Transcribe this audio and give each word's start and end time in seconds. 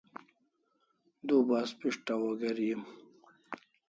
Du 1.27 1.37
bas 1.49 1.69
pishtaw 1.79 2.21
o 2.29 2.31
geri 2.41 2.67
em 2.75 2.81